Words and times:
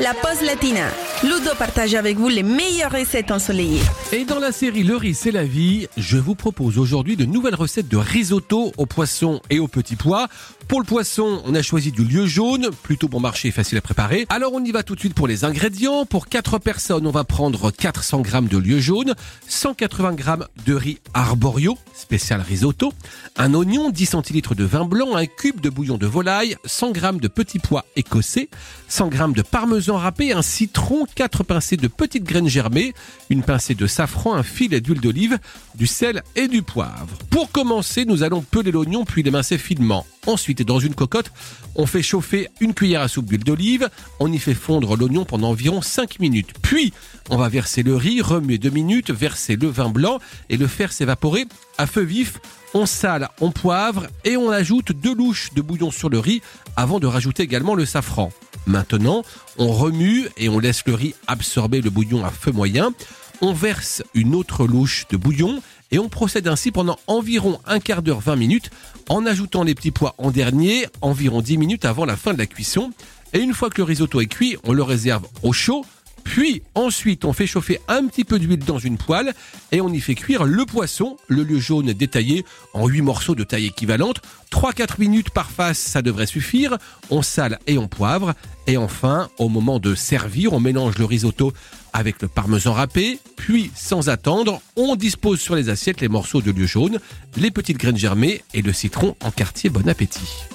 la 0.00 0.12
pause 0.14 0.42
latina. 0.42 0.88
Ludo 1.22 1.54
partage 1.58 1.94
avec 1.94 2.16
vous 2.16 2.28
les 2.28 2.42
meilleures 2.42 2.90
recettes 2.90 3.30
ensoleillées. 3.30 3.82
Et 4.12 4.24
dans 4.24 4.38
la 4.38 4.52
série 4.52 4.82
Le 4.82 4.96
riz, 4.96 5.14
c'est 5.14 5.30
la 5.30 5.44
vie, 5.44 5.86
je 5.96 6.16
vous 6.16 6.34
propose 6.34 6.78
aujourd'hui 6.78 7.16
de 7.16 7.24
nouvelles 7.24 7.54
recettes 7.54 7.88
de 7.88 7.96
risotto 7.96 8.72
au 8.76 8.86
poisson 8.86 9.40
et 9.50 9.60
aux 9.60 9.68
petits 9.68 9.96
pois. 9.96 10.28
Pour 10.68 10.80
le 10.80 10.86
poisson, 10.86 11.42
on 11.44 11.54
a 11.54 11.62
choisi 11.62 11.92
du 11.92 12.04
lieu 12.04 12.26
jaune, 12.26 12.70
plutôt 12.82 13.06
bon 13.06 13.20
marché 13.20 13.48
et 13.48 13.50
facile 13.50 13.78
à 13.78 13.80
préparer. 13.80 14.26
Alors 14.28 14.52
on 14.54 14.64
y 14.64 14.72
va 14.72 14.82
tout 14.82 14.94
de 14.94 15.00
suite 15.00 15.14
pour 15.14 15.28
les 15.28 15.44
ingrédients. 15.44 16.06
Pour 16.06 16.26
4 16.26 16.58
personnes, 16.58 17.06
on 17.06 17.10
va 17.10 17.24
prendre 17.24 17.70
400 17.70 18.24
g 18.24 18.40
de 18.42 18.58
lieu 18.58 18.80
jaune, 18.80 19.14
180 19.46 20.16
g 20.16 20.24
de 20.64 20.74
riz 20.74 20.98
arborio, 21.12 21.76
spécial 21.94 22.40
risotto, 22.40 22.92
un 23.36 23.52
oignon, 23.54 23.90
10 23.90 24.06
centilitres 24.06 24.54
de 24.54 24.64
vin 24.64 24.84
blanc, 24.84 25.14
un 25.14 25.26
cube 25.26 25.60
de 25.60 25.68
bouillon 25.68 25.98
de 25.98 26.06
volaille, 26.06 26.56
100 26.64 26.94
g 26.94 27.00
de 27.20 27.28
petits 27.28 27.58
pois 27.58 27.84
écossais, 27.94 28.48
100 28.88 29.12
g 29.12 29.18
de 29.36 29.42
parmesan 29.42 29.98
râpé, 29.98 30.32
un 30.32 30.42
citron, 30.42 31.06
4 31.14 31.44
pincées 31.44 31.76
de 31.76 31.88
petites 31.88 32.24
graines 32.24 32.48
germées, 32.48 32.94
une 33.28 33.42
pincée 33.42 33.74
de 33.74 33.86
safran, 33.86 34.34
un 34.34 34.42
filet 34.42 34.80
d'huile 34.80 35.00
d'olive, 35.00 35.38
du 35.74 35.86
sel 35.86 36.22
et 36.36 36.48
du 36.48 36.62
poivre. 36.62 37.18
Pour 37.30 37.50
commencer, 37.52 38.06
nous 38.06 38.22
allons 38.22 38.40
peler 38.40 38.72
l'oignon 38.72 39.04
puis 39.04 39.22
l'émincer 39.22 39.58
finement. 39.58 40.06
Ensuite, 40.26 40.62
dans 40.62 40.78
une 40.78 40.94
cocotte, 40.94 41.32
on 41.74 41.86
fait 41.86 42.02
chauffer 42.02 42.48
une 42.60 42.74
cuillère 42.74 43.02
à 43.02 43.08
soupe 43.08 43.26
d'huile 43.26 43.44
d'olive, 43.44 43.90
on 44.20 44.32
y 44.32 44.38
fait 44.38 44.54
fondre 44.54 44.96
l'oignon 44.96 45.24
pendant 45.24 45.50
environ 45.50 45.82
5 45.82 46.18
minutes. 46.20 46.52
Puis, 46.62 46.92
on 47.30 47.36
va 47.36 47.48
verser 47.48 47.82
le 47.82 47.94
riz, 47.96 48.22
remuer 48.22 48.58
2 48.58 48.70
minutes, 48.70 49.10
verser 49.10 49.56
le 49.56 49.68
vin 49.68 49.90
blanc 49.90 50.18
et 50.48 50.56
le 50.56 50.66
faire 50.66 50.92
s'évaporer 50.92 51.46
à 51.78 51.86
feu 51.86 52.02
vif. 52.02 52.38
On 52.72 52.86
sale, 52.86 53.28
on 53.40 53.52
poivre 53.52 54.08
et 54.24 54.36
on 54.36 54.50
ajoute 54.50 54.92
deux 54.92 55.14
louches 55.14 55.50
de 55.54 55.62
bouillon 55.62 55.90
sur 55.90 56.08
le 56.08 56.18
riz 56.18 56.42
avant 56.74 56.98
de 56.98 57.06
rajouter 57.06 57.42
également 57.42 57.74
le 57.74 57.86
safran. 57.86 58.32
Maintenant, 58.66 59.22
on 59.58 59.68
remue 59.68 60.28
et 60.36 60.48
on 60.48 60.58
laisse 60.58 60.82
le 60.86 60.94
riz 60.94 61.14
absorber 61.26 61.82
le 61.82 61.90
bouillon 61.90 62.24
à 62.24 62.30
feu 62.30 62.50
moyen. 62.50 62.92
On 63.40 63.52
verse 63.52 64.02
une 64.14 64.34
autre 64.34 64.66
louche 64.66 65.06
de 65.10 65.16
bouillon 65.16 65.60
et 65.94 65.98
on 66.00 66.08
procède 66.08 66.48
ainsi 66.48 66.72
pendant 66.72 66.98
environ 67.06 67.60
un 67.66 67.78
quart 67.78 68.02
d'heure 68.02 68.18
20 68.18 68.34
minutes 68.34 68.70
en 69.08 69.24
ajoutant 69.26 69.62
les 69.62 69.76
petits 69.76 69.92
pois 69.92 70.16
en 70.18 70.32
dernier, 70.32 70.88
environ 71.02 71.40
10 71.40 71.56
minutes 71.56 71.84
avant 71.84 72.04
la 72.04 72.16
fin 72.16 72.32
de 72.32 72.38
la 72.38 72.46
cuisson. 72.46 72.90
Et 73.32 73.38
une 73.38 73.54
fois 73.54 73.70
que 73.70 73.76
le 73.78 73.84
risotto 73.84 74.20
est 74.20 74.26
cuit, 74.26 74.56
on 74.64 74.72
le 74.72 74.82
réserve 74.82 75.24
au 75.44 75.52
chaud 75.52 75.86
puis 76.24 76.62
ensuite, 76.74 77.24
on 77.24 77.32
fait 77.32 77.46
chauffer 77.46 77.80
un 77.86 78.06
petit 78.06 78.24
peu 78.24 78.38
d'huile 78.38 78.64
dans 78.64 78.78
une 78.78 78.96
poêle 78.96 79.34
et 79.70 79.80
on 79.80 79.90
y 79.90 80.00
fait 80.00 80.14
cuire 80.14 80.44
le 80.44 80.64
poisson, 80.64 81.16
le 81.28 81.44
lieu 81.44 81.60
jaune 81.60 81.92
détaillé 81.92 82.44
en 82.72 82.88
8 82.88 83.02
morceaux 83.02 83.34
de 83.34 83.44
taille 83.44 83.66
équivalente. 83.66 84.20
3-4 84.50 84.98
minutes 84.98 85.30
par 85.30 85.50
face, 85.50 85.78
ça 85.78 86.02
devrait 86.02 86.26
suffire. 86.26 86.78
On 87.10 87.22
sale 87.22 87.58
et 87.66 87.78
on 87.78 87.88
poivre. 87.88 88.34
Et 88.66 88.76
enfin, 88.76 89.28
au 89.38 89.48
moment 89.48 89.78
de 89.78 89.94
servir, 89.94 90.54
on 90.54 90.60
mélange 90.60 90.96
le 90.98 91.04
risotto 91.04 91.52
avec 91.92 92.22
le 92.22 92.28
parmesan 92.28 92.72
râpé. 92.72 93.18
Puis, 93.36 93.70
sans 93.74 94.08
attendre, 94.08 94.60
on 94.76 94.96
dispose 94.96 95.40
sur 95.40 95.54
les 95.54 95.68
assiettes 95.68 96.00
les 96.00 96.08
morceaux 96.08 96.40
de 96.40 96.50
lieu 96.50 96.66
jaune, 96.66 96.98
les 97.36 97.50
petites 97.50 97.78
graines 97.78 97.98
germées 97.98 98.42
et 98.54 98.62
le 98.62 98.72
citron 98.72 99.14
en 99.22 99.30
quartier. 99.30 99.70
Bon 99.70 99.86
appétit. 99.88 100.54